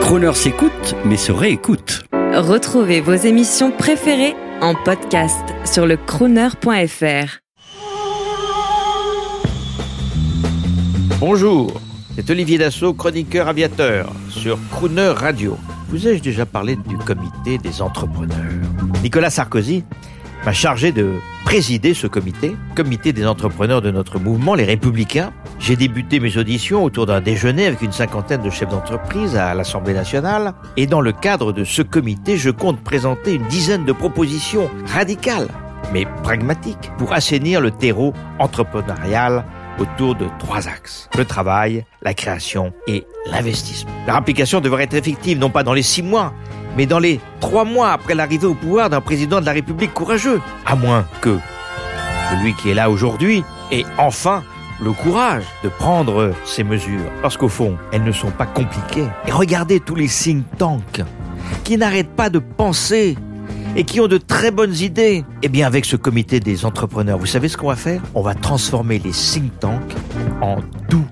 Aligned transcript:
Croner 0.00 0.32
s'écoute, 0.34 0.94
mais 1.04 1.16
se 1.16 1.32
réécoute. 1.32 2.04
Retrouvez 2.12 3.00
vos 3.00 3.14
émissions 3.14 3.70
préférées 3.70 4.34
en 4.60 4.74
podcast 4.74 5.44
sur 5.64 5.86
le 5.86 5.96
crooner.fr. 5.96 7.38
Bonjour, 11.20 11.80
c'est 12.14 12.28
Olivier 12.30 12.58
Dassault, 12.58 12.94
chroniqueur 12.94 13.48
aviateur 13.48 14.12
sur 14.28 14.58
Crooner 14.70 15.12
Radio. 15.16 15.56
Vous 15.88 16.06
ai-je 16.06 16.22
déjà 16.22 16.46
parlé 16.46 16.76
du 16.76 16.96
comité 16.98 17.58
des 17.58 17.80
entrepreneurs? 17.80 18.38
Nicolas 19.02 19.30
Sarkozy 19.30 19.84
m'a 20.44 20.52
chargé 20.52 20.92
de 20.92 21.12
présider 21.44 21.94
ce 21.94 22.06
comité, 22.06 22.56
comité 22.74 23.12
des 23.12 23.26
entrepreneurs 23.26 23.80
de 23.80 23.90
notre 23.90 24.18
mouvement, 24.18 24.54
les 24.54 24.64
Républicains. 24.64 25.32
J'ai 25.66 25.76
débuté 25.76 26.20
mes 26.20 26.36
auditions 26.36 26.84
autour 26.84 27.06
d'un 27.06 27.22
déjeuner 27.22 27.64
avec 27.64 27.80
une 27.80 27.90
cinquantaine 27.90 28.42
de 28.42 28.50
chefs 28.50 28.68
d'entreprise 28.68 29.34
à 29.34 29.54
l'Assemblée 29.54 29.94
nationale. 29.94 30.52
Et 30.76 30.86
dans 30.86 31.00
le 31.00 31.10
cadre 31.12 31.52
de 31.52 31.64
ce 31.64 31.80
comité, 31.80 32.36
je 32.36 32.50
compte 32.50 32.84
présenter 32.84 33.32
une 33.32 33.46
dizaine 33.46 33.86
de 33.86 33.92
propositions 33.92 34.68
radicales, 34.84 35.48
mais 35.90 36.04
pragmatiques, 36.22 36.90
pour 36.98 37.14
assainir 37.14 37.62
le 37.62 37.70
terreau 37.70 38.12
entrepreneurial 38.38 39.46
autour 39.78 40.14
de 40.14 40.26
trois 40.38 40.68
axes. 40.68 41.08
Le 41.16 41.24
travail, 41.24 41.86
la 42.02 42.12
création 42.12 42.74
et 42.86 43.06
l'investissement. 43.32 43.90
Leur 44.06 44.16
application 44.16 44.60
devrait 44.60 44.84
être 44.84 44.92
effective 44.92 45.38
non 45.38 45.48
pas 45.48 45.62
dans 45.62 45.72
les 45.72 45.82
six 45.82 46.02
mois, 46.02 46.34
mais 46.76 46.84
dans 46.84 46.98
les 46.98 47.20
trois 47.40 47.64
mois 47.64 47.92
après 47.92 48.14
l'arrivée 48.14 48.48
au 48.48 48.54
pouvoir 48.54 48.90
d'un 48.90 49.00
président 49.00 49.40
de 49.40 49.46
la 49.46 49.52
République 49.52 49.94
courageux. 49.94 50.42
À 50.66 50.76
moins 50.76 51.06
que 51.22 51.38
celui 52.30 52.52
qui 52.52 52.68
est 52.68 52.74
là 52.74 52.90
aujourd'hui 52.90 53.42
ait 53.72 53.86
enfin 53.96 54.42
le 54.82 54.92
courage 54.92 55.44
de 55.62 55.68
prendre 55.68 56.32
ces 56.44 56.64
mesures. 56.64 57.10
Parce 57.22 57.36
qu'au 57.36 57.48
fond, 57.48 57.76
elles 57.92 58.04
ne 58.04 58.12
sont 58.12 58.30
pas 58.30 58.46
compliquées. 58.46 59.06
Et 59.26 59.32
regardez 59.32 59.80
tous 59.80 59.94
les 59.94 60.08
think 60.08 60.44
tanks 60.58 61.02
qui 61.62 61.76
n'arrêtent 61.76 62.14
pas 62.14 62.30
de 62.30 62.38
penser 62.38 63.16
et 63.76 63.84
qui 63.84 64.00
ont 64.00 64.08
de 64.08 64.18
très 64.18 64.50
bonnes 64.50 64.74
idées. 64.74 65.24
Eh 65.42 65.48
bien, 65.48 65.66
avec 65.66 65.84
ce 65.84 65.96
comité 65.96 66.40
des 66.40 66.64
entrepreneurs, 66.64 67.18
vous 67.18 67.26
savez 67.26 67.48
ce 67.48 67.56
qu'on 67.56 67.68
va 67.68 67.76
faire? 67.76 68.00
On 68.14 68.22
va 68.22 68.34
transformer 68.34 68.98
les 68.98 69.10
think 69.10 69.58
tanks 69.60 69.94
en 70.40 70.56
do 70.88 71.02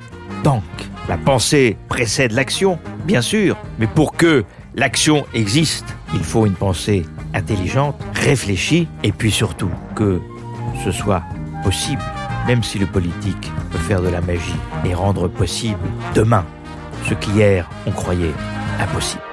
tanks. 0.42 0.62
La 1.09 1.19
pensée 1.19 1.77
précède 1.89 2.33
l'action, 2.33 2.78
bien 3.05 3.22
sûr, 3.22 3.56
mais 3.78 3.89
pour 3.89 4.17
que 4.17 4.44
l'action 4.77 5.27
existe, 5.34 5.87
il 6.15 6.22
faut 6.22 6.47
une 6.47 6.55
pensée 6.55 7.05
intelligente, 7.34 7.97
réfléchie, 8.15 8.87
et 9.03 9.11
puis 9.11 9.33
surtout 9.33 9.70
que 9.97 10.20
ce 10.84 10.92
soit 10.92 11.22
possible, 11.65 12.03
même 12.47 12.62
si 12.62 12.79
le 12.79 12.87
politique 12.87 13.51
peut 13.71 13.79
faire 13.79 14.03
de 14.03 14.09
la 14.09 14.21
magie 14.21 14.61
et 14.85 14.95
rendre 14.95 15.29
possible 15.29 15.79
demain 16.15 16.45
ce 17.09 17.15
qu'hier 17.15 17.69
on 17.87 17.91
croyait 17.91 18.34
impossible. 18.81 19.31